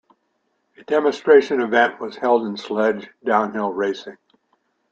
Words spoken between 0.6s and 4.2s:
A demonstration event was held in sledge downhill racing.